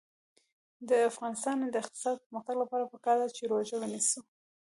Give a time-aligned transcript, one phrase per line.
[0.89, 4.19] د افغانستان د اقتصادي پرمختګ لپاره پکار ده چې روژه ونیسو.